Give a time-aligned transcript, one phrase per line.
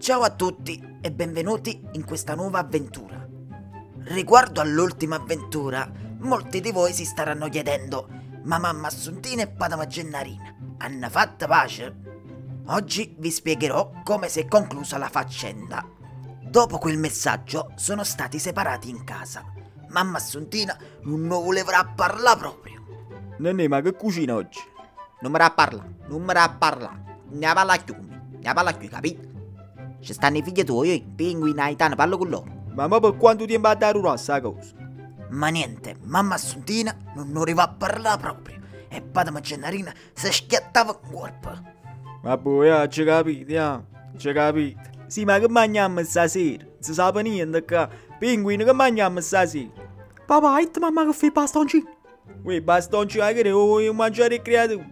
[0.00, 3.22] Ciao a tutti e benvenuti in questa nuova avventura.
[4.04, 8.08] Riguardo all'ultima avventura, molti di voi si staranno chiedendo:
[8.44, 11.94] ma mamma Assuntina e Padama Gennarina hanno fatto pace?
[12.68, 15.86] Oggi vi spiegherò come si è conclusa la faccenda.
[16.44, 19.44] Dopo quel messaggio sono stati separati in casa.
[19.88, 22.84] Mamma Assuntina non voleva parlare proprio.
[23.36, 24.60] Nenè, ma che cucina oggi?
[25.20, 26.90] Non mi ra parla, non mi ra parla.
[27.32, 29.28] Ne parla più, ne parla più, capito?
[30.00, 32.58] Ci stanno i figli tuoi, i pinguini, Aitano, parlo con loro.
[32.74, 34.72] Ma, ma per quanto tempo ha dato sta cosa?
[35.30, 38.58] Ma niente, mamma Assuntina non ne voleva parlare proprio.
[38.88, 41.50] E Padama Gennarina si schiattava in corpo.
[42.22, 43.82] Ma poi, ah, ci capite, ah?
[44.16, 44.90] Ci capite?
[45.06, 46.64] Sì, ma che mangiamo stasera?
[46.78, 47.88] Si sa niente che...
[48.18, 49.70] Pinguino, che mangiamo stasera?
[50.26, 51.84] Papà, hai mamma che fai bastoncini?
[52.42, 54.90] Ui, bastoncini, che ne vuoi mangiare le creature?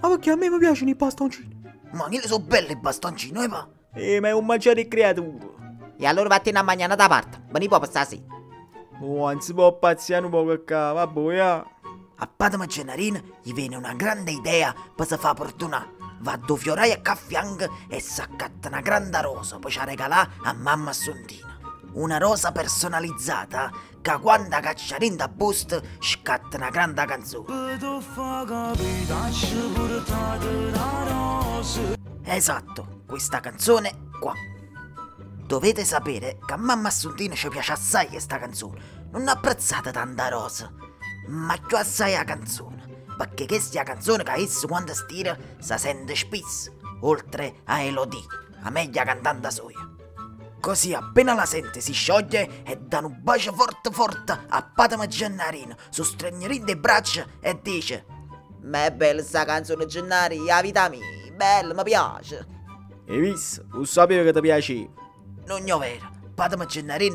[0.00, 1.60] Ma perché a me mi piacciono i bastoncini?
[1.92, 3.68] Ma che sono belli i bastoncini, eh, pa?
[3.94, 5.56] Eh, ma è un mangiare le creature.
[5.98, 8.22] E allora vattene a mangiare da parte, ma non può stasera.
[9.00, 11.66] Oh, non si può pazziare un po' che ca, vabbè, ah.
[12.20, 15.88] A Padama Gennarina gli viene una grande idea per si far fortuna.
[16.20, 20.90] Va a fiorai a caffiang e s'accatta una grande rosa poi ci regalà a mamma
[20.90, 21.56] Assuntina.
[21.92, 27.46] Una rosa personalizzata che quando cacciarin da boost scatta una grande canzone.
[32.24, 34.34] Esatto, questa canzone qua.
[35.46, 39.06] Dovete sapere che a mamma Assuntina ci piace assai questa canzone.
[39.12, 40.70] Non apprezzate tanta rosa,
[41.28, 43.06] ma più assai la canzone.
[43.16, 48.26] Perché questa canzone che esso quando stira si sente spesso, oltre a Elodie,
[48.60, 49.90] la meglio cantante soia.
[50.60, 55.76] Così appena la sente si scioglie e dà un bacio forte forte a Padama Gennarino,
[55.88, 58.04] sostregnerin le braccia e dice
[58.64, 62.57] Ma è bella sta canzone Gennari, la vita mia, bella, mi piace.
[63.08, 63.64] Hai visto?
[63.72, 64.90] Non sapevo che ti piaceva.
[65.46, 66.10] Non è vero,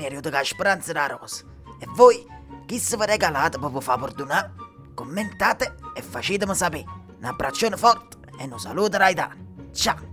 [0.02, 1.44] è arrivato con la speranza della rosa.
[1.78, 2.26] E voi,
[2.66, 4.54] chi se vi regalate per far fortunare?
[4.96, 6.86] Commentate e facetemi sapere.
[7.20, 9.14] Un abbraccione forte e un saluto da
[9.72, 10.13] Ciao!